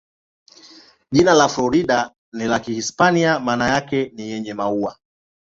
[1.17, 4.97] Jina la Florida ni ya Kihispania, maana yake ni "yenye maua".